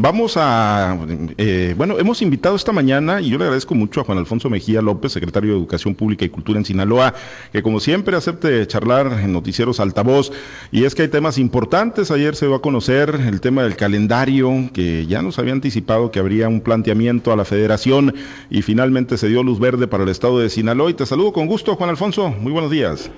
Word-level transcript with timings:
Vamos 0.00 0.36
a, 0.36 0.96
eh, 1.38 1.74
bueno, 1.76 1.98
hemos 1.98 2.22
invitado 2.22 2.54
esta 2.54 2.70
mañana 2.70 3.20
y 3.20 3.30
yo 3.30 3.38
le 3.38 3.42
agradezco 3.46 3.74
mucho 3.74 4.00
a 4.00 4.04
Juan 4.04 4.18
Alfonso 4.18 4.48
Mejía 4.48 4.80
López, 4.80 5.10
secretario 5.10 5.50
de 5.50 5.58
Educación 5.58 5.96
Pública 5.96 6.24
y 6.24 6.28
Cultura 6.28 6.56
en 6.56 6.64
Sinaloa, 6.64 7.14
que 7.50 7.64
como 7.64 7.80
siempre 7.80 8.16
acepte 8.16 8.64
charlar 8.68 9.18
en 9.20 9.32
noticieros 9.32 9.80
altavoz. 9.80 10.30
Y 10.70 10.84
es 10.84 10.94
que 10.94 11.02
hay 11.02 11.08
temas 11.08 11.36
importantes. 11.36 12.12
Ayer 12.12 12.36
se 12.36 12.46
va 12.46 12.58
a 12.58 12.60
conocer 12.60 13.12
el 13.26 13.40
tema 13.40 13.64
del 13.64 13.74
calendario, 13.74 14.70
que 14.72 15.04
ya 15.06 15.20
nos 15.20 15.40
había 15.40 15.52
anticipado 15.52 16.12
que 16.12 16.20
habría 16.20 16.46
un 16.46 16.60
planteamiento 16.60 17.32
a 17.32 17.36
la 17.36 17.44
federación 17.44 18.14
y 18.50 18.62
finalmente 18.62 19.18
se 19.18 19.26
dio 19.26 19.42
luz 19.42 19.58
verde 19.58 19.88
para 19.88 20.04
el 20.04 20.10
estado 20.10 20.38
de 20.38 20.48
Sinaloa. 20.48 20.90
Y 20.90 20.94
te 20.94 21.06
saludo 21.06 21.32
con 21.32 21.48
gusto, 21.48 21.74
Juan 21.74 21.90
Alfonso. 21.90 22.28
Muy 22.28 22.52
buenos 22.52 22.70
días. 22.70 23.10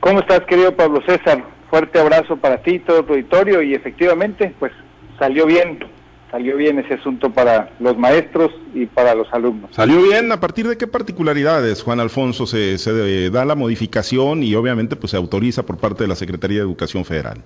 ¿Cómo 0.00 0.18
estás, 0.18 0.40
querido 0.48 0.74
Pablo 0.74 1.00
César? 1.06 1.44
Fuerte 1.70 2.00
abrazo 2.00 2.36
para 2.36 2.60
ti, 2.60 2.80
todo 2.80 3.04
tu 3.04 3.12
auditorio 3.12 3.62
y 3.62 3.74
efectivamente, 3.74 4.52
pues 4.58 4.72
salió 5.20 5.46
bien 5.46 5.93
salió 6.34 6.56
bien 6.56 6.80
ese 6.80 6.94
asunto 6.94 7.30
para 7.30 7.70
los 7.78 7.96
maestros 7.96 8.50
y 8.74 8.86
para 8.86 9.14
los 9.14 9.32
alumnos. 9.32 9.70
¿Salió 9.72 10.02
bien? 10.02 10.32
¿A 10.32 10.40
partir 10.40 10.66
de 10.66 10.76
qué 10.76 10.88
particularidades, 10.88 11.80
Juan 11.84 12.00
Alfonso, 12.00 12.44
se, 12.44 12.76
se 12.78 13.30
da 13.30 13.44
la 13.44 13.54
modificación 13.54 14.42
y 14.42 14.52
obviamente 14.56 14.96
pues 14.96 15.12
se 15.12 15.16
autoriza 15.16 15.64
por 15.64 15.78
parte 15.78 16.02
de 16.02 16.08
la 16.08 16.16
Secretaría 16.16 16.58
de 16.58 16.64
Educación 16.64 17.04
Federal? 17.04 17.38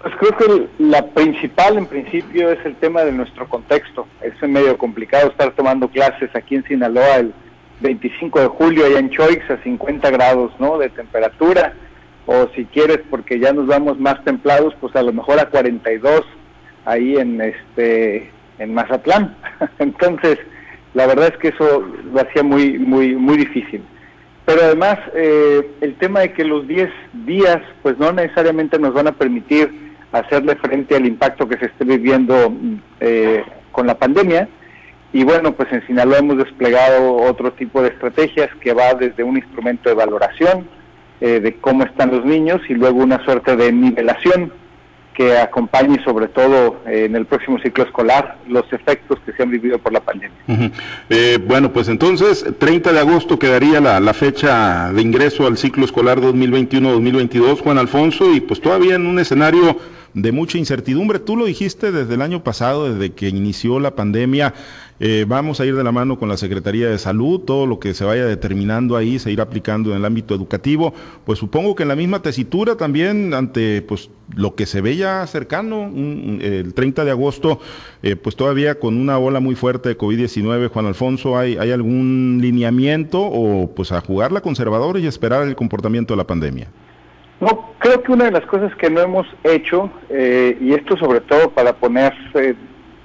Pues 0.00 0.14
creo 0.20 0.36
que 0.36 0.68
la 0.78 1.04
principal 1.06 1.76
en 1.76 1.86
principio 1.86 2.52
es 2.52 2.64
el 2.64 2.76
tema 2.76 3.02
de 3.02 3.10
nuestro 3.10 3.48
contexto. 3.48 4.06
Es 4.22 4.48
medio 4.48 4.78
complicado 4.78 5.30
estar 5.30 5.50
tomando 5.50 5.88
clases 5.88 6.30
aquí 6.36 6.54
en 6.54 6.62
Sinaloa 6.62 7.16
el 7.16 7.34
25 7.80 8.38
de 8.42 8.46
julio 8.46 8.86
allá 8.86 9.00
en 9.00 9.10
Choix 9.10 9.50
a 9.50 9.60
50 9.60 10.08
grados 10.10 10.52
¿no? 10.60 10.78
de 10.78 10.88
temperatura 10.88 11.74
o 12.26 12.46
si 12.54 12.64
quieres 12.66 13.00
porque 13.10 13.40
ya 13.40 13.52
nos 13.52 13.66
vamos 13.66 13.98
más 13.98 14.22
templados 14.22 14.72
pues 14.80 14.94
a 14.94 15.02
lo 15.02 15.12
mejor 15.12 15.40
a 15.40 15.50
42 15.50 16.24
ahí 16.84 17.16
en 17.16 17.40
este 17.40 18.30
en 18.58 18.74
Mazatlán. 18.74 19.36
Entonces, 19.78 20.38
la 20.94 21.06
verdad 21.06 21.32
es 21.32 21.38
que 21.38 21.48
eso 21.48 21.84
lo 22.12 22.20
hacía 22.20 22.42
muy 22.42 22.78
muy 22.78 23.14
muy 23.14 23.36
difícil. 23.36 23.82
Pero 24.44 24.62
además 24.62 24.98
eh, 25.14 25.66
el 25.80 25.94
tema 25.96 26.20
de 26.20 26.32
que 26.32 26.44
los 26.44 26.68
10 26.68 26.90
días 27.26 27.60
pues 27.82 27.98
no 27.98 28.12
necesariamente 28.12 28.78
nos 28.78 28.92
van 28.92 29.08
a 29.08 29.12
permitir 29.12 29.70
hacerle 30.12 30.54
frente 30.56 30.94
al 30.94 31.06
impacto 31.06 31.48
que 31.48 31.58
se 31.58 31.66
esté 31.66 31.84
viviendo 31.84 32.52
eh, 33.00 33.42
con 33.72 33.86
la 33.86 33.98
pandemia. 33.98 34.48
Y 35.12 35.24
bueno, 35.24 35.52
pues 35.52 35.72
en 35.72 35.86
Sinaloa 35.86 36.18
hemos 36.18 36.38
desplegado 36.38 37.16
otro 37.16 37.52
tipo 37.52 37.80
de 37.82 37.88
estrategias 37.88 38.48
que 38.60 38.72
va 38.72 38.94
desde 38.94 39.22
un 39.22 39.36
instrumento 39.36 39.88
de 39.88 39.94
valoración 39.94 40.68
eh, 41.20 41.40
de 41.40 41.54
cómo 41.54 41.84
están 41.84 42.10
los 42.10 42.24
niños 42.24 42.60
y 42.68 42.74
luego 42.74 42.98
una 42.98 43.24
suerte 43.24 43.56
de 43.56 43.72
nivelación 43.72 44.52
que 45.14 45.38
acompañe 45.38 46.02
sobre 46.04 46.28
todo 46.28 46.82
eh, 46.86 47.04
en 47.04 47.16
el 47.16 47.24
próximo 47.24 47.58
ciclo 47.60 47.84
escolar 47.84 48.38
los 48.48 48.70
efectos 48.72 49.18
que 49.24 49.32
se 49.32 49.42
han 49.42 49.50
vivido 49.50 49.78
por 49.78 49.92
la 49.92 50.00
pandemia. 50.00 50.36
Eh, 51.08 51.38
bueno, 51.46 51.72
pues 51.72 51.88
entonces 51.88 52.44
30 52.58 52.92
de 52.92 52.98
agosto 52.98 53.38
quedaría 53.38 53.80
la, 53.80 54.00
la 54.00 54.12
fecha 54.12 54.92
de 54.92 55.00
ingreso 55.00 55.46
al 55.46 55.56
ciclo 55.56 55.84
escolar 55.84 56.20
2021-2022, 56.20 57.60
Juan 57.60 57.78
Alfonso, 57.78 58.34
y 58.34 58.40
pues 58.40 58.60
todavía 58.60 58.96
en 58.96 59.06
un 59.06 59.18
escenario 59.18 59.78
de 60.14 60.32
mucha 60.32 60.58
incertidumbre. 60.58 61.18
Tú 61.18 61.36
lo 61.36 61.44
dijiste 61.44 61.92
desde 61.92 62.14
el 62.14 62.22
año 62.22 62.42
pasado, 62.42 62.92
desde 62.92 63.12
que 63.12 63.28
inició 63.28 63.80
la 63.80 63.94
pandemia. 63.94 64.54
Eh, 65.00 65.24
vamos 65.26 65.58
a 65.58 65.66
ir 65.66 65.74
de 65.74 65.82
la 65.82 65.90
mano 65.90 66.20
con 66.20 66.28
la 66.28 66.36
Secretaría 66.36 66.88
de 66.88 66.98
Salud, 66.98 67.40
todo 67.40 67.66
lo 67.66 67.80
que 67.80 67.94
se 67.94 68.04
vaya 68.04 68.26
determinando 68.26 68.96
ahí 68.96 69.18
se 69.18 69.32
irá 69.32 69.42
aplicando 69.42 69.90
en 69.90 69.96
el 69.96 70.04
ámbito 70.04 70.36
educativo. 70.36 70.94
Pues 71.26 71.40
supongo 71.40 71.74
que 71.74 71.82
en 71.82 71.88
la 71.88 71.96
misma 71.96 72.22
tesitura 72.22 72.76
también 72.76 73.34
ante 73.34 73.82
pues 73.82 74.08
lo 74.36 74.54
que 74.54 74.66
se 74.66 74.80
ve 74.80 74.96
ya 74.96 75.26
cercano, 75.26 75.90
el 75.92 76.72
30 76.74 77.04
de 77.04 77.10
agosto, 77.10 77.58
eh, 78.04 78.14
pues 78.14 78.36
todavía 78.36 78.78
con 78.78 78.96
una 78.96 79.18
ola 79.18 79.40
muy 79.40 79.56
fuerte 79.56 79.88
de 79.88 79.98
COVID-19, 79.98 80.68
Juan 80.68 80.86
Alfonso, 80.86 81.36
¿hay, 81.36 81.56
¿hay 81.56 81.72
algún 81.72 82.38
lineamiento 82.40 83.20
o 83.20 83.74
pues 83.74 83.90
a 83.90 84.00
jugarla 84.00 84.42
conservador 84.42 84.98
y 85.00 85.08
esperar 85.08 85.46
el 85.46 85.56
comportamiento 85.56 86.14
de 86.14 86.18
la 86.18 86.26
pandemia? 86.26 86.68
No, 87.40 87.74
creo 87.78 88.02
que 88.02 88.12
una 88.12 88.26
de 88.26 88.30
las 88.30 88.46
cosas 88.46 88.74
que 88.76 88.90
no 88.90 89.00
hemos 89.00 89.26
hecho, 89.42 89.90
eh, 90.08 90.56
y 90.60 90.72
esto 90.72 90.96
sobre 90.96 91.20
todo 91.20 91.50
para 91.50 91.74
poner 91.74 92.14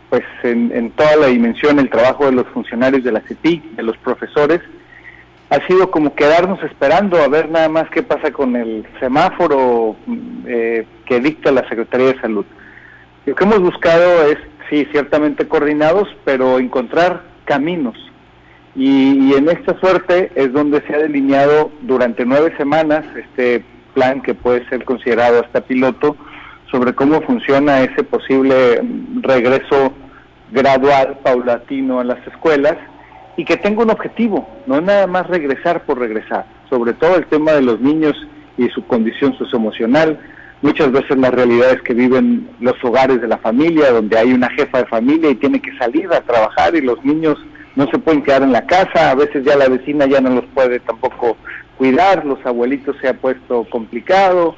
pues 0.10 0.24
en, 0.44 0.92
toda 0.92 1.16
la 1.16 1.28
dimensión 1.28 1.80
el 1.80 1.90
trabajo 1.90 2.26
de 2.26 2.32
los 2.32 2.48
funcionarios 2.48 3.04
de 3.04 3.12
la 3.12 3.22
CETIC, 3.22 3.64
de 3.76 3.84
los 3.84 3.98
profesores, 3.98 4.62
ha 5.50 5.66
sido 5.68 5.90
como 5.90 6.14
quedarnos 6.14 6.62
esperando 6.64 7.18
a 7.18 7.28
ver 7.28 7.50
nada 7.50 7.70
más 7.70 7.90
qué 7.90 8.04
pasa 8.04 8.32
con 8.32 8.56
el 8.56 8.88
semáforo 9.00 9.96
eh, 10.48 10.86
que 11.06 11.20
dicta 11.20 11.52
la 11.52 11.68
Secretaría 11.68 12.14
de 12.14 12.22
Salud. 12.22 12.46
Lo 13.26 13.36
que 13.36 13.44
hemos 13.44 13.60
buscado 13.60 14.26
es, 14.28 14.38
sí, 14.70 14.88
ciertamente 14.92 15.48
coordinados, 15.48 16.08
pero 16.24 16.60
encontrar 16.60 17.24
caminos. 17.46 17.98
Y, 18.76 19.30
y 19.30 19.34
en 19.34 19.50
esta 19.50 19.80
suerte 19.80 20.32
es 20.36 20.54
donde 20.54 20.82
se 20.82 20.94
ha 20.94 21.00
delineado 21.00 21.72
durante 21.82 22.26
nueve 22.26 22.54
semanas 22.58 23.04
este 23.16 23.64
plan 23.94 24.22
que 24.22 24.34
puede 24.34 24.68
ser 24.70 24.86
considerado 24.86 25.42
hasta 25.42 25.62
piloto 25.62 26.16
sobre 26.72 26.94
cómo 26.94 27.22
funciona 27.22 27.82
ese 27.82 28.04
posible 28.04 28.82
regreso 29.22 29.94
gradual, 30.52 31.20
paulatino 31.24 32.00
a 32.00 32.04
las 32.04 32.26
escuelas 32.28 32.76
y 33.38 33.46
que 33.46 33.58
tenga 33.58 33.84
un 33.84 33.90
objetivo, 33.90 34.50
no 34.68 34.82
nada 34.82 35.08
más 35.08 35.28
regresar 35.28 35.86
por 35.86 36.00
regresar, 36.00 36.46
sobre 36.70 36.94
todo 36.94 37.16
el 37.16 37.26
tema 37.28 37.54
de 37.54 37.62
los 37.62 37.80
niños 37.80 38.16
y 38.58 38.68
su 38.70 38.86
condición 38.86 39.38
socioemocional, 39.38 40.20
muchas 40.62 40.92
veces 40.92 41.18
las 41.18 41.34
realidades 41.34 41.82
que 41.84 41.94
viven 41.94 42.50
los 42.60 42.76
hogares 42.84 43.22
de 43.22 43.28
la 43.28 43.38
familia, 43.38 43.92
donde 43.92 44.18
hay 44.18 44.34
una 44.34 44.50
jefa 44.50 44.80
de 44.80 44.86
familia 44.88 45.30
y 45.30 45.36
tiene 45.36 45.62
que 45.62 45.76
salir 45.78 46.12
a 46.12 46.22
trabajar 46.22 46.76
y 46.76 46.82
los 46.82 47.04
niños 47.06 47.38
no 47.76 47.88
se 47.88 48.00
pueden 48.00 48.24
quedar 48.24 48.44
en 48.44 48.52
la 48.52 48.66
casa, 48.66 49.12
a 49.12 49.16
veces 49.16 49.46
ya 49.46 49.56
la 49.56 49.70
vecina 49.70 50.06
ya 50.06 50.20
no 50.20 50.32
los 50.32 50.46
puede 50.54 50.80
tampoco 50.82 51.38
cuidar, 51.80 52.26
los 52.26 52.46
abuelitos 52.46 52.96
se 53.02 53.08
ha 53.08 53.14
puesto 53.16 53.64
complicado, 53.72 54.56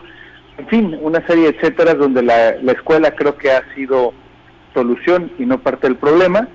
en 0.58 0.68
fin, 0.68 0.98
una 1.02 1.26
serie 1.28 1.54
de 1.54 1.94
donde 1.94 2.24
la, 2.24 2.56
la 2.62 2.72
escuela 2.74 3.12
creo 3.16 3.38
que 3.38 3.52
ha 3.52 3.64
sido 3.74 4.14
solución 4.74 5.32
y 5.40 5.46
no 5.46 5.59
parte 5.59 5.88
del 5.88 5.96
problema. 5.96 6.48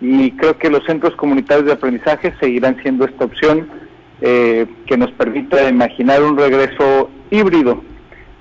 Y 0.00 0.32
creo 0.32 0.58
que 0.58 0.70
los 0.70 0.84
centros 0.84 1.14
comunitarios 1.16 1.66
de 1.66 1.72
aprendizaje 1.72 2.34
seguirán 2.40 2.76
siendo 2.82 3.04
esta 3.04 3.24
opción 3.24 3.68
eh, 4.20 4.66
que 4.86 4.96
nos 4.96 5.10
permita 5.12 5.68
imaginar 5.68 6.22
un 6.22 6.36
regreso 6.36 7.10
híbrido, 7.30 7.82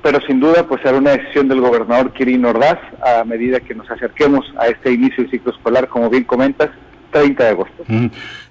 pero 0.01 0.19
sin 0.21 0.39
duda 0.39 0.67
pues 0.67 0.81
será 0.81 0.97
una 0.97 1.11
decisión 1.11 1.47
del 1.47 1.61
gobernador 1.61 2.11
Kirin 2.13 2.45
Ordaz 2.45 2.79
a 3.05 3.23
medida 3.23 3.59
que 3.59 3.75
nos 3.75 3.89
acerquemos 3.89 4.45
a 4.57 4.67
este 4.67 4.91
inicio 4.91 5.23
del 5.23 5.31
ciclo 5.31 5.51
escolar, 5.51 5.87
como 5.87 6.09
bien 6.09 6.23
comentas, 6.23 6.69
30 7.11 7.43
de 7.43 7.49
agosto. 7.49 7.83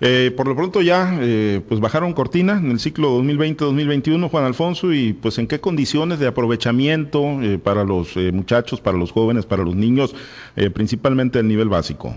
Eh, 0.01 0.33
por 0.37 0.47
lo 0.47 0.55
pronto 0.55 0.83
ya, 0.83 1.19
eh, 1.21 1.61
pues 1.69 1.81
bajaron 1.81 2.13
cortina 2.13 2.59
en 2.59 2.71
el 2.71 2.79
ciclo 2.79 3.19
2020-2021, 3.21 4.29
Juan 4.29 4.45
Alfonso, 4.45 4.93
y 4.93 5.13
pues 5.13 5.39
en 5.39 5.47
qué 5.47 5.61
condiciones 5.61 6.19
de 6.19 6.27
aprovechamiento 6.27 7.43
eh, 7.43 7.59
para 7.59 7.85
los 7.85 8.17
muchachos, 8.17 8.81
para 8.81 8.97
los 8.97 9.13
jóvenes, 9.13 9.47
para 9.47 9.63
los 9.63 9.75
niños, 9.75 10.15
principalmente 10.75 11.39
el 11.39 11.49
nivel 11.49 11.69
básico. 11.69 12.17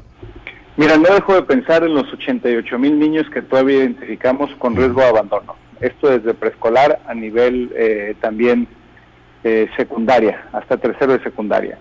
Mira, 0.76 0.98
no 0.98 1.14
dejo 1.14 1.36
de 1.36 1.44
pensar 1.44 1.84
en 1.84 1.94
los 1.94 2.12
88 2.12 2.80
mil 2.80 2.98
niños 2.98 3.30
que 3.30 3.42
todavía 3.42 3.84
identificamos 3.84 4.50
con 4.58 4.76
riesgo 4.76 5.02
de 5.02 5.08
abandono. 5.08 5.56
Esto 5.80 6.10
desde 6.10 6.34
preescolar 6.34 7.00
a 7.08 7.14
nivel 7.14 8.16
también 8.22 8.68
secundaria, 9.78 10.46
hasta 10.52 10.78
tercero 10.78 11.14
de 11.14 11.24
secundaria. 11.24 11.78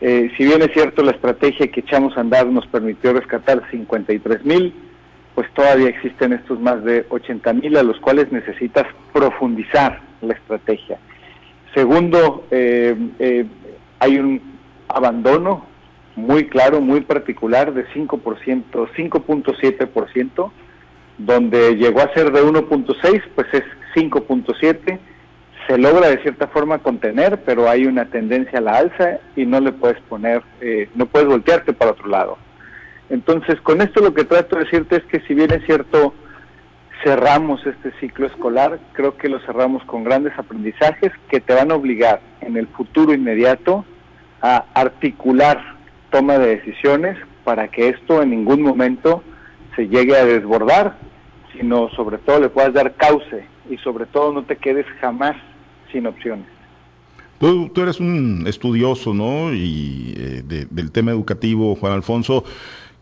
Eh, 0.00 0.30
si 0.36 0.44
bien 0.44 0.60
es 0.62 0.72
cierto 0.72 1.02
la 1.02 1.12
estrategia 1.12 1.68
que 1.68 1.80
echamos 1.80 2.16
a 2.16 2.20
andar 2.20 2.46
nos 2.46 2.66
permitió 2.66 3.12
rescatar 3.12 3.62
53 3.70 4.44
mil, 4.44 4.74
pues 5.34 5.52
todavía 5.54 5.88
existen 5.88 6.32
estos 6.32 6.60
más 6.60 6.82
de 6.84 7.06
80 7.08 7.52
mil 7.54 7.76
a 7.76 7.82
los 7.82 7.98
cuales 8.00 8.30
necesitas 8.30 8.86
profundizar 9.12 10.00
la 10.20 10.34
estrategia. 10.34 10.98
Segundo, 11.74 12.46
eh, 12.50 12.96
eh, 13.18 13.46
hay 13.98 14.18
un 14.18 14.40
abandono 14.88 15.66
muy 16.14 16.48
claro, 16.48 16.80
muy 16.80 17.02
particular 17.02 17.74
de 17.74 17.86
5%, 17.88 18.88
5.7%, 18.96 20.50
donde 21.18 21.76
llegó 21.76 22.00
a 22.00 22.12
ser 22.14 22.32
de 22.32 22.42
1.6, 22.42 23.22
pues 23.34 23.46
es 23.52 23.64
5.7% 23.94 24.98
se 25.66 25.78
logra 25.78 26.08
de 26.08 26.22
cierta 26.22 26.46
forma 26.48 26.78
contener, 26.78 27.42
pero 27.44 27.68
hay 27.68 27.86
una 27.86 28.06
tendencia 28.06 28.58
a 28.58 28.62
la 28.62 28.78
alza 28.78 29.18
y 29.34 29.46
no 29.46 29.60
le 29.60 29.72
puedes 29.72 30.00
poner, 30.02 30.42
eh, 30.60 30.88
no 30.94 31.06
puedes 31.06 31.28
voltearte 31.28 31.72
para 31.72 31.92
otro 31.92 32.08
lado. 32.08 32.38
Entonces, 33.10 33.60
con 33.60 33.80
esto 33.80 34.00
lo 34.00 34.14
que 34.14 34.24
trato 34.24 34.56
de 34.56 34.64
decirte 34.64 34.96
es 34.96 35.04
que 35.04 35.20
si 35.20 35.34
bien 35.34 35.52
es 35.52 35.64
cierto, 35.64 36.14
cerramos 37.04 37.64
este 37.66 37.92
ciclo 38.00 38.26
escolar, 38.26 38.78
creo 38.92 39.16
que 39.16 39.28
lo 39.28 39.40
cerramos 39.40 39.84
con 39.84 40.04
grandes 40.04 40.36
aprendizajes 40.38 41.12
que 41.28 41.40
te 41.40 41.54
van 41.54 41.70
a 41.70 41.74
obligar 41.74 42.20
en 42.40 42.56
el 42.56 42.66
futuro 42.68 43.12
inmediato 43.12 43.84
a 44.42 44.64
articular 44.74 45.76
toma 46.10 46.38
de 46.38 46.56
decisiones 46.56 47.16
para 47.44 47.68
que 47.68 47.88
esto 47.88 48.22
en 48.22 48.30
ningún 48.30 48.62
momento 48.62 49.22
se 49.74 49.88
llegue 49.88 50.16
a 50.16 50.24
desbordar, 50.24 50.96
sino 51.52 51.90
sobre 51.90 52.18
todo 52.18 52.40
le 52.40 52.48
puedas 52.48 52.72
dar 52.72 52.94
cauce 52.94 53.44
y 53.68 53.76
sobre 53.78 54.06
todo 54.06 54.32
no 54.32 54.44
te 54.44 54.56
quedes 54.56 54.86
jamás 55.00 55.36
sin 55.96 56.06
opciones. 56.06 56.46
Tú, 57.38 57.70
eres 57.76 58.00
un 58.00 58.44
estudioso, 58.46 59.12
¿no? 59.12 59.52
Y 59.52 60.14
eh, 60.16 60.42
del 60.70 60.90
tema 60.90 61.10
educativo, 61.10 61.74
Juan 61.74 61.92
Alfonso. 61.92 62.44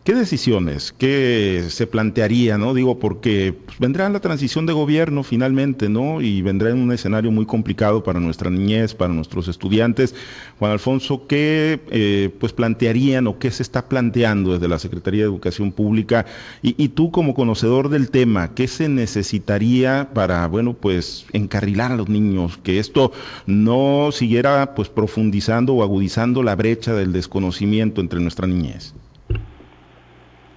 ¿Qué 0.05 0.13
decisiones, 0.13 0.93
qué 0.95 1.65
se 1.69 1.87
plantearía, 1.87 2.59
no? 2.59 2.75
Digo, 2.75 2.99
porque 2.99 3.55
pues, 3.65 3.79
vendrá 3.79 4.07
la 4.07 4.19
transición 4.19 4.67
de 4.67 4.73
gobierno 4.73 5.23
finalmente, 5.23 5.89
¿no? 5.89 6.21
Y 6.21 6.43
vendrá 6.43 6.69
en 6.69 6.77
un 6.77 6.91
escenario 6.91 7.31
muy 7.31 7.47
complicado 7.47 8.03
para 8.03 8.19
nuestra 8.19 8.51
niñez, 8.51 8.93
para 8.93 9.11
nuestros 9.11 9.47
estudiantes. 9.47 10.13
Juan 10.59 10.73
Alfonso, 10.73 11.25
¿qué 11.25 11.79
eh, 11.89 12.29
pues 12.39 12.53
plantearían 12.53 13.25
o 13.25 13.39
qué 13.39 13.49
se 13.49 13.63
está 13.63 13.89
planteando 13.89 14.53
desde 14.53 14.67
la 14.67 14.77
Secretaría 14.77 15.21
de 15.21 15.29
Educación 15.29 15.71
Pública? 15.71 16.27
Y, 16.61 16.75
y, 16.77 16.89
tú 16.89 17.09
como 17.09 17.33
conocedor 17.33 17.89
del 17.89 18.11
tema, 18.11 18.53
¿qué 18.53 18.67
se 18.67 18.87
necesitaría 18.87 20.11
para, 20.13 20.45
bueno, 20.47 20.73
pues 20.75 21.25
encarrilar 21.33 21.91
a 21.91 21.95
los 21.95 22.09
niños, 22.09 22.59
que 22.61 22.77
esto 22.77 23.11
no 23.47 24.09
siguiera 24.11 24.75
pues 24.75 24.87
profundizando 24.87 25.73
o 25.73 25.81
agudizando 25.81 26.43
la 26.43 26.55
brecha 26.55 26.93
del 26.93 27.11
desconocimiento 27.11 28.01
entre 28.01 28.19
nuestra 28.19 28.45
niñez? 28.45 28.93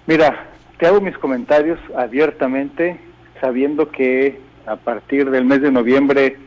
Mira, 0.08 0.46
te 0.78 0.86
hago 0.86 1.02
mis 1.02 1.18
comentarios 1.18 1.78
abiertamente, 1.94 2.98
sabiendo 3.42 3.90
que 3.90 4.40
a 4.64 4.76
partir 4.76 5.30
del 5.30 5.44
mes 5.44 5.60
de 5.60 5.70
noviembre 5.70 6.38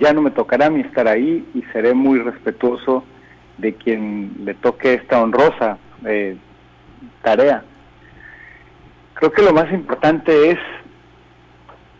ya 0.00 0.14
no 0.14 0.22
me 0.22 0.30
tocará 0.30 0.68
a 0.68 0.70
mí 0.70 0.80
estar 0.80 1.06
ahí 1.06 1.46
y 1.52 1.60
seré 1.74 1.92
muy 1.92 2.18
respetuoso 2.18 3.04
de 3.58 3.74
quien 3.74 4.32
le 4.46 4.54
toque 4.54 4.94
esta 4.94 5.20
honrosa 5.20 5.76
eh, 6.06 6.38
tarea. 7.22 7.62
Creo 9.12 9.32
que 9.32 9.42
lo 9.42 9.52
más 9.52 9.70
importante 9.70 10.52
es 10.52 10.58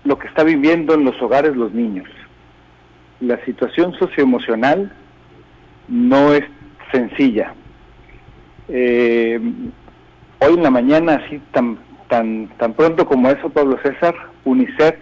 lo 0.05 0.19
que 0.19 0.26
está 0.26 0.43
viviendo 0.43 0.94
en 0.94 1.05
los 1.05 1.20
hogares 1.20 1.55
los 1.55 1.75
niños. 1.75 2.09
La 3.20 3.44
situación 3.44 3.93
socioemocional 3.99 4.91
no 5.87 6.32
es 6.32 6.44
sencilla. 6.93 7.52
Eh, 8.69 9.38
hoy 10.41 10.55
en 10.55 10.62
la 10.62 10.71
mañana, 10.71 11.23
así 11.25 11.41
tan, 11.53 11.79
tan, 12.09 12.49
tan 12.59 12.75
pronto 12.75 13.06
como 13.06 13.29
eso, 13.29 13.49
Pablo 13.50 13.79
César, 13.83 14.15
UNICEF 14.44 14.97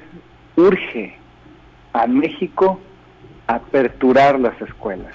urge 0.57 1.17
a 1.93 2.07
México 2.07 2.81
aperturar 3.47 4.39
las 4.41 4.61
escuelas. 4.61 5.13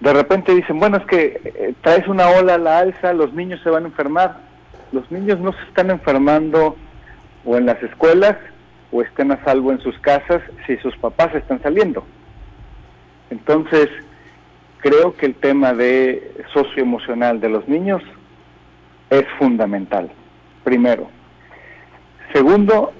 De 0.00 0.12
repente 0.12 0.54
dicen, 0.54 0.78
bueno, 0.78 0.98
es 0.98 1.06
que 1.06 1.40
eh, 1.44 1.74
traes 1.82 2.06
una 2.06 2.28
ola 2.28 2.54
a 2.54 2.58
la 2.58 2.78
alza, 2.78 3.12
los 3.12 3.32
niños 3.34 3.60
se 3.62 3.70
van 3.70 3.84
a 3.84 3.88
enfermar. 3.88 4.36
Los 4.92 5.10
niños 5.10 5.38
no 5.40 5.52
se 5.52 5.62
están 5.64 5.90
enfermando 5.90 6.76
o 7.44 7.56
en 7.56 7.66
las 7.66 7.82
escuelas 7.82 8.36
o 8.90 9.02
estén 9.02 9.32
a 9.32 9.44
salvo 9.44 9.72
en 9.72 9.80
sus 9.80 9.98
casas 9.98 10.40
si 10.66 10.76
sus 10.78 10.96
papás 10.96 11.34
están 11.34 11.60
saliendo. 11.62 12.04
Entonces, 13.30 13.88
creo 14.78 15.14
que 15.14 15.26
el 15.26 15.34
tema 15.34 15.74
de 15.74 16.32
socioemocional 16.52 17.40
de 17.40 17.48
los 17.50 17.68
niños 17.68 18.02
es 19.10 19.24
fundamental, 19.38 20.10
primero. 20.64 21.08
Segundo, 22.32 22.92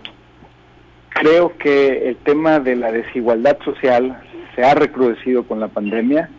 creo 1.11 1.57
que 1.59 2.09
el 2.09 2.17
tema 2.17 2.61
de 2.61 2.77
la 2.77 2.93
desigualdad 2.93 3.59
social 3.65 4.21
se 4.55 4.65
ha 4.65 4.75
recrudecido 4.75 5.45
con 5.45 5.61
la 5.61 5.69
pandemia 5.69 6.31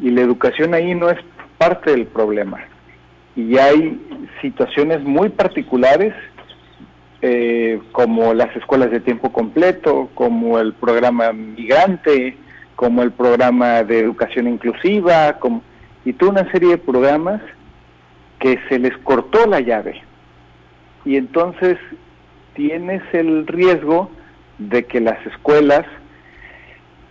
y 0.00 0.10
la 0.10 0.22
educación 0.22 0.74
ahí 0.74 0.94
no 0.94 1.10
es 1.10 1.18
parte 1.58 1.92
del 1.92 2.06
problema. 2.06 2.58
Y 3.34 3.58
hay 3.58 4.00
situaciones 4.40 5.02
muy 5.02 5.28
particulares 5.28 6.14
eh, 7.22 7.80
como 7.92 8.34
las 8.34 8.54
escuelas 8.56 8.90
de 8.90 9.00
tiempo 9.00 9.32
completo, 9.32 10.10
como 10.14 10.58
el 10.58 10.74
programa 10.74 11.32
migrante, 11.32 12.36
como 12.76 13.02
el 13.02 13.12
programa 13.12 13.82
de 13.82 14.00
educación 14.00 14.48
inclusiva, 14.48 15.34
como, 15.38 15.62
y 16.04 16.12
toda 16.12 16.32
una 16.32 16.52
serie 16.52 16.70
de 16.70 16.78
programas 16.78 17.40
que 18.38 18.58
se 18.68 18.78
les 18.78 18.96
cortó 18.98 19.46
la 19.46 19.60
llave. 19.60 20.02
Y 21.04 21.16
entonces 21.16 21.78
tienes 22.54 23.02
el 23.12 23.46
riesgo 23.46 24.10
de 24.58 24.84
que 24.84 25.00
las 25.00 25.24
escuelas 25.26 25.84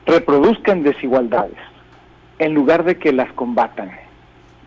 reproduzcan 0.06 0.84
desigualdades 0.84 1.58
en 2.40 2.54
lugar 2.54 2.84
de 2.84 2.98
que 2.98 3.14
las 3.14 3.32
combatan. 3.34 3.92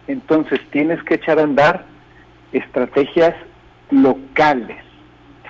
Entonces 0.07 0.61
tienes 0.71 1.03
que 1.03 1.15
echar 1.15 1.39
a 1.39 1.43
andar 1.43 1.85
estrategias 2.53 3.35
locales, 3.91 4.79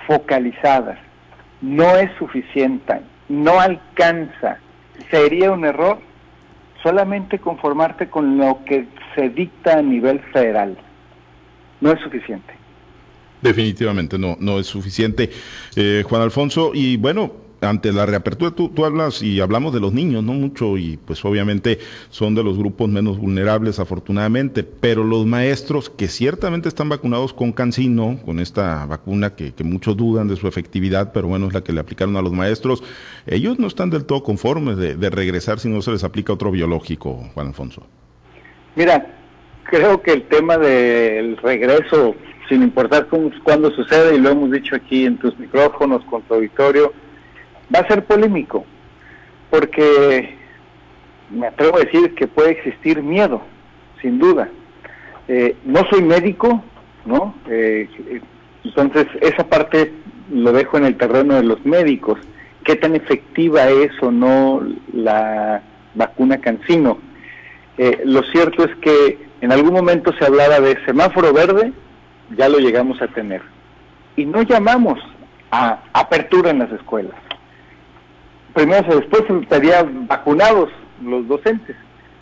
focalizadas. 0.05 0.99
No 1.61 1.95
es 1.95 2.11
suficiente, 2.17 3.01
no 3.29 3.59
alcanza. 3.59 4.57
Sería 5.09 5.51
un 5.51 5.65
error 5.65 5.99
solamente 6.83 7.39
conformarte 7.39 8.09
con 8.09 8.37
lo 8.37 8.59
que 8.65 8.85
se 9.15 9.29
dicta 9.29 9.79
a 9.79 9.81
nivel 9.81 10.19
federal 10.31 10.77
no 11.81 11.91
es 11.91 11.99
suficiente. 12.01 12.53
Definitivamente 13.41 14.17
no, 14.17 14.37
no 14.39 14.59
es 14.59 14.67
suficiente. 14.67 15.29
Eh, 15.75 16.03
Juan 16.05 16.21
Alfonso, 16.21 16.71
y 16.73 16.97
bueno, 16.97 17.31
ante 17.61 17.91
la 17.91 18.05
reapertura 18.05 18.51
tú, 18.51 18.69
tú, 18.69 18.85
hablas 18.85 19.21
y 19.21 19.39
hablamos 19.39 19.73
de 19.73 19.79
los 19.79 19.93
niños, 19.93 20.23
no 20.23 20.33
mucho, 20.33 20.77
y 20.77 20.97
pues 20.97 21.23
obviamente 21.25 21.79
son 22.09 22.35
de 22.35 22.43
los 22.43 22.57
grupos 22.57 22.89
menos 22.89 23.17
vulnerables 23.17 23.79
afortunadamente, 23.79 24.63
pero 24.63 25.03
los 25.03 25.25
maestros 25.25 25.89
que 25.89 26.07
ciertamente 26.07 26.69
están 26.69 26.89
vacunados 26.89 27.33
con 27.33 27.51
Cancino, 27.51 28.19
con 28.25 28.39
esta 28.39 28.85
vacuna 28.85 29.35
que, 29.35 29.53
muchos 29.63 29.97
dudan 29.97 30.27
de 30.27 30.35
su 30.35 30.47
efectividad, 30.47 31.11
pero 31.13 31.27
bueno, 31.27 31.47
es 31.47 31.53
la 31.53 31.63
que 31.63 31.73
le 31.73 31.79
aplicaron 31.79 32.15
a 32.17 32.21
los 32.21 32.31
maestros, 32.31 32.83
ellos 33.27 33.59
no 33.59 33.67
están 33.67 33.89
del 33.89 34.05
todo 34.05 34.23
conformes 34.23 34.77
de, 34.77 34.95
de 34.95 35.09
regresar 35.09 35.59
si 35.59 35.69
no 35.69 35.81
se 35.81 35.91
les 35.91 36.03
aplica 36.03 36.33
otro 36.33 36.51
biológico, 36.51 37.29
Juan 37.33 37.47
Alfonso. 37.47 37.85
Mira, 38.75 39.18
creo 39.69 40.01
que 40.01 40.11
el 40.11 40.23
tema 40.23 40.57
del 40.57 41.37
regreso, 41.37 42.15
sin 42.49 42.63
importar 42.63 43.07
cuándo 43.43 43.71
sucede, 43.71 44.15
y 44.15 44.19
lo 44.19 44.31
hemos 44.31 44.51
dicho 44.51 44.75
aquí 44.75 45.05
en 45.05 45.17
tus 45.17 45.37
micrófonos, 45.37 46.03
con 46.05 46.21
tu 46.23 46.33
auditorio, 46.33 46.91
va 47.73 47.79
a 47.79 47.87
ser 47.87 48.03
polémico, 48.05 48.65
porque 49.49 50.35
me 51.29 51.47
atrevo 51.47 51.77
a 51.77 51.81
decir 51.81 52.15
que 52.15 52.27
puede 52.27 52.51
existir 52.51 53.01
miedo, 53.03 53.41
sin 54.01 54.17
duda. 54.17 54.49
Eh, 55.27 55.55
no 55.65 55.81
soy 55.89 56.01
médico, 56.01 56.63
¿no? 57.05 57.35
Eh, 57.47 57.87
entonces, 58.63 59.05
esa 59.21 59.47
parte 59.47 59.93
lo 60.31 60.51
dejo 60.51 60.77
en 60.77 60.85
el 60.85 60.97
terreno 60.97 61.35
de 61.35 61.43
los 61.43 61.63
médicos. 61.65 62.19
¿Qué 62.63 62.75
tan 62.75 62.95
efectiva 62.95 63.69
es 63.69 63.91
o 64.01 64.11
no 64.11 64.61
la 64.93 65.61
vacuna 65.93 66.39
Cancino? 66.39 66.97
Eh, 67.77 68.01
lo 68.03 68.23
cierto 68.23 68.65
es 68.65 68.75
que 68.77 69.28
en 69.41 69.51
algún 69.51 69.73
momento 69.73 70.11
se 70.19 70.25
hablaba 70.25 70.59
de 70.59 70.77
semáforo 70.85 71.33
verde, 71.33 71.71
ya 72.37 72.49
lo 72.49 72.59
llegamos 72.59 73.01
a 73.01 73.07
tener. 73.07 73.41
Y 74.15 74.25
no 74.25 74.41
llamamos 74.41 74.99
a 75.51 75.79
apertura 75.93 76.51
en 76.51 76.59
las 76.59 76.71
escuelas. 76.71 77.15
Primero, 78.53 78.95
después 78.95 79.23
se 79.27 79.33
pedía 79.47 79.87
vacunados 80.07 80.69
los 81.03 81.27
docentes, 81.27 81.75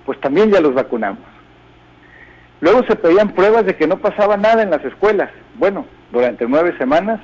pues 0.05 0.19
también 0.21 0.51
ya 0.51 0.62
los 0.62 0.74
vacunamos. 0.74 1.24
Luego 2.59 2.83
se 2.88 2.95
pedían 2.95 3.33
pruebas 3.33 3.65
de 3.65 3.75
que 3.75 3.88
no 3.88 3.97
pasaba 3.97 4.38
nada 4.38 4.63
en 4.63 4.71
las 4.71 4.83
escuelas. 4.83 5.29
Bueno, 5.55 5.86
durante 6.12 6.47
nueve 6.47 6.75
semanas 6.77 7.19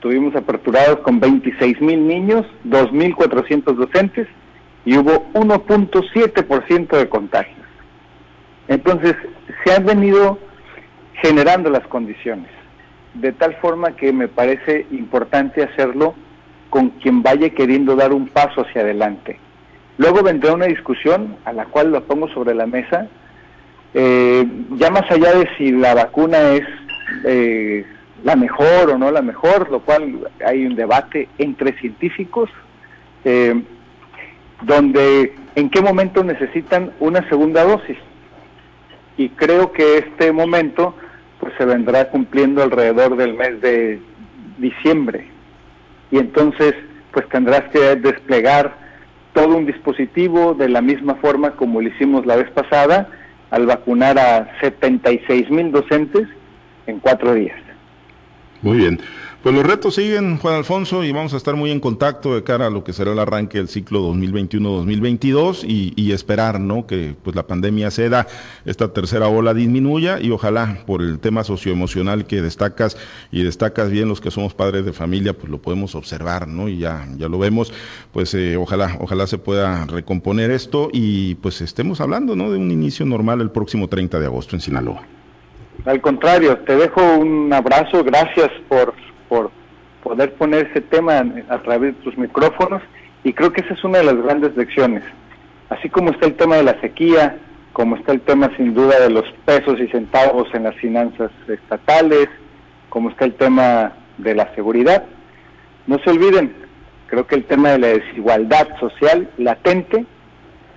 tuvimos 0.00 0.34
aperturados 0.34 1.00
con 1.00 1.20
26 1.20 1.80
mil 1.80 2.06
niños, 2.06 2.46
2.400 2.64 3.74
docentes 3.74 4.28
y 4.84 4.96
hubo 4.96 5.30
1.7% 5.32 6.96
de 6.96 7.08
contagios. 7.08 7.67
Entonces, 8.68 9.16
se 9.64 9.72
han 9.72 9.86
venido 9.86 10.38
generando 11.22 11.70
las 11.70 11.86
condiciones, 11.88 12.50
de 13.14 13.32
tal 13.32 13.54
forma 13.56 13.96
que 13.96 14.12
me 14.12 14.28
parece 14.28 14.86
importante 14.90 15.62
hacerlo 15.62 16.14
con 16.70 16.90
quien 16.90 17.22
vaya 17.22 17.48
queriendo 17.50 17.96
dar 17.96 18.12
un 18.12 18.28
paso 18.28 18.60
hacia 18.60 18.82
adelante. 18.82 19.38
Luego 19.96 20.22
vendrá 20.22 20.52
una 20.52 20.66
discusión 20.66 21.36
a 21.44 21.52
la 21.52 21.64
cual 21.64 21.90
lo 21.90 22.04
pongo 22.04 22.28
sobre 22.28 22.54
la 22.54 22.66
mesa, 22.66 23.08
eh, 23.94 24.46
ya 24.76 24.90
más 24.90 25.10
allá 25.10 25.34
de 25.34 25.48
si 25.56 25.72
la 25.72 25.94
vacuna 25.94 26.52
es 26.52 26.66
eh, 27.24 27.86
la 28.22 28.36
mejor 28.36 28.90
o 28.90 28.98
no 28.98 29.10
la 29.10 29.22
mejor, 29.22 29.70
lo 29.70 29.80
cual 29.80 30.28
hay 30.46 30.66
un 30.66 30.76
debate 30.76 31.28
entre 31.38 31.72
científicos, 31.78 32.50
eh, 33.24 33.62
donde 34.62 35.34
en 35.54 35.70
qué 35.70 35.80
momento 35.80 36.22
necesitan 36.22 36.92
una 37.00 37.26
segunda 37.28 37.64
dosis 37.64 37.96
y 39.18 39.28
creo 39.30 39.72
que 39.72 39.98
este 39.98 40.32
momento 40.32 40.94
pues 41.40 41.52
se 41.58 41.66
vendrá 41.66 42.08
cumpliendo 42.08 42.62
alrededor 42.62 43.16
del 43.16 43.34
mes 43.34 43.60
de 43.60 44.00
diciembre 44.56 45.26
y 46.10 46.18
entonces 46.18 46.74
pues 47.12 47.28
tendrás 47.28 47.64
que 47.70 47.96
desplegar 47.96 48.74
todo 49.34 49.56
un 49.56 49.66
dispositivo 49.66 50.54
de 50.54 50.68
la 50.68 50.80
misma 50.80 51.16
forma 51.16 51.50
como 51.56 51.80
lo 51.82 51.88
hicimos 51.88 52.24
la 52.24 52.36
vez 52.36 52.50
pasada 52.52 53.10
al 53.50 53.66
vacunar 53.66 54.18
a 54.18 54.58
76 54.60 55.50
mil 55.50 55.72
docentes 55.72 56.28
en 56.86 57.00
cuatro 57.00 57.34
días. 57.34 57.67
Muy 58.62 58.78
bien. 58.78 59.00
Pues 59.42 59.54
los 59.54 59.64
retos 59.64 59.94
siguen, 59.94 60.36
Juan 60.38 60.56
Alfonso, 60.56 61.04
y 61.04 61.12
vamos 61.12 61.32
a 61.32 61.36
estar 61.36 61.54
muy 61.54 61.70
en 61.70 61.78
contacto 61.78 62.34
de 62.34 62.42
cara 62.42 62.66
a 62.66 62.70
lo 62.70 62.82
que 62.82 62.92
será 62.92 63.12
el 63.12 63.20
arranque 63.20 63.58
del 63.58 63.68
ciclo 63.68 64.02
2021-2022 64.12 65.62
y, 65.62 65.92
y, 65.94 66.10
esperar, 66.10 66.58
¿no? 66.58 66.88
Que 66.88 67.14
pues 67.22 67.36
la 67.36 67.46
pandemia 67.46 67.92
ceda, 67.92 68.26
esta 68.64 68.92
tercera 68.92 69.28
ola 69.28 69.54
disminuya 69.54 70.18
y 70.20 70.32
ojalá 70.32 70.82
por 70.86 71.02
el 71.02 71.20
tema 71.20 71.44
socioemocional 71.44 72.26
que 72.26 72.42
destacas 72.42 72.96
y 73.30 73.44
destacas 73.44 73.90
bien 73.90 74.08
los 74.08 74.20
que 74.20 74.32
somos 74.32 74.54
padres 74.54 74.84
de 74.84 74.92
familia, 74.92 75.34
pues 75.34 75.48
lo 75.48 75.62
podemos 75.62 75.94
observar, 75.94 76.48
¿no? 76.48 76.68
Y 76.68 76.78
ya, 76.78 77.06
ya 77.16 77.28
lo 77.28 77.38
vemos, 77.38 77.72
pues 78.12 78.34
eh, 78.34 78.56
ojalá, 78.56 78.96
ojalá 78.98 79.28
se 79.28 79.38
pueda 79.38 79.86
recomponer 79.86 80.50
esto 80.50 80.88
y 80.92 81.36
pues 81.36 81.60
estemos 81.60 82.00
hablando, 82.00 82.34
¿no? 82.34 82.50
De 82.50 82.58
un 82.58 82.72
inicio 82.72 83.06
normal 83.06 83.40
el 83.40 83.52
próximo 83.52 83.86
30 83.86 84.18
de 84.18 84.26
agosto 84.26 84.56
en 84.56 84.62
Sinaloa. 84.62 85.17
Al 85.88 86.02
contrario, 86.02 86.58
te 86.58 86.76
dejo 86.76 87.00
un 87.16 87.50
abrazo, 87.50 88.04
gracias 88.04 88.50
por 88.68 88.92
por 89.26 89.50
poder 90.02 90.34
poner 90.34 90.66
ese 90.66 90.82
tema 90.82 91.24
a 91.48 91.58
través 91.62 91.96
de 91.96 92.02
tus 92.02 92.18
micrófonos 92.18 92.82
y 93.24 93.32
creo 93.32 93.54
que 93.54 93.62
esa 93.62 93.72
es 93.72 93.82
una 93.84 93.98
de 93.98 94.04
las 94.04 94.16
grandes 94.16 94.54
lecciones. 94.54 95.02
Así 95.70 95.88
como 95.88 96.10
está 96.10 96.26
el 96.26 96.34
tema 96.34 96.56
de 96.56 96.64
la 96.64 96.78
sequía, 96.82 97.38
como 97.72 97.96
está 97.96 98.12
el 98.12 98.20
tema 98.20 98.50
sin 98.58 98.74
duda 98.74 99.00
de 99.00 99.08
los 99.08 99.24
pesos 99.46 99.80
y 99.80 99.88
centavos 99.88 100.48
en 100.52 100.64
las 100.64 100.76
finanzas 100.76 101.30
estatales, 101.48 102.28
como 102.90 103.08
está 103.08 103.24
el 103.24 103.32
tema 103.32 103.94
de 104.18 104.34
la 104.34 104.54
seguridad, 104.54 105.04
no 105.86 105.98
se 106.00 106.10
olviden, 106.10 106.52
creo 107.06 107.26
que 107.26 107.36
el 107.36 107.44
tema 107.44 107.70
de 107.70 107.78
la 107.78 107.88
desigualdad 107.88 108.78
social 108.78 109.30
latente 109.38 110.04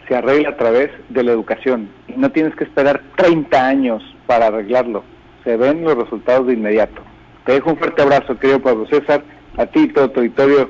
se 0.07 0.15
arregla 0.15 0.51
a 0.51 0.57
través 0.57 0.89
de 1.09 1.23
la 1.23 1.33
educación 1.33 1.89
y 2.07 2.13
no 2.13 2.31
tienes 2.31 2.55
que 2.55 2.63
esperar 2.63 3.01
30 3.17 3.67
años 3.67 4.10
para 4.27 4.47
arreglarlo, 4.47 5.03
se 5.43 5.57
ven 5.57 5.83
los 5.83 5.95
resultados 5.95 6.47
de 6.47 6.53
inmediato. 6.53 7.01
Te 7.45 7.53
dejo 7.53 7.71
un 7.71 7.77
fuerte 7.77 8.01
abrazo, 8.01 8.37
querido 8.37 8.61
Pablo 8.61 8.85
César, 8.87 9.23
a 9.57 9.65
ti 9.65 9.81
y 9.81 9.87
todo 9.87 10.09
tu 10.11 10.19
auditorio, 10.19 10.69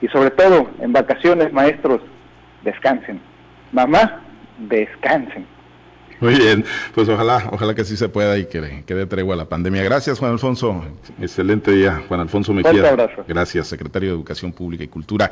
y 0.00 0.08
sobre 0.08 0.30
todo, 0.30 0.68
en 0.80 0.92
vacaciones, 0.92 1.52
maestros, 1.52 2.00
descansen. 2.62 3.20
Mamá, 3.72 4.22
descansen. 4.58 5.46
Muy 6.20 6.34
bien, 6.34 6.64
pues 6.94 7.08
ojalá, 7.08 7.48
ojalá 7.52 7.74
que 7.74 7.84
sí 7.84 7.96
se 7.96 8.08
pueda 8.08 8.36
y 8.38 8.46
que, 8.46 8.82
que 8.84 8.94
dé 8.94 9.06
tregua 9.06 9.34
a 9.34 9.38
la 9.38 9.44
pandemia. 9.44 9.84
Gracias, 9.84 10.18
Juan 10.18 10.32
Alfonso. 10.32 10.84
Excelente 11.20 11.70
día, 11.70 12.02
Juan 12.08 12.20
Alfonso 12.20 12.52
Mejía. 12.52 12.72
Fuerte 12.72 12.88
abrazo. 12.88 13.24
Gracias, 13.28 13.68
secretario 13.68 14.10
de 14.10 14.16
Educación 14.16 14.52
Pública 14.52 14.82
y 14.82 14.88
Cultura. 14.88 15.26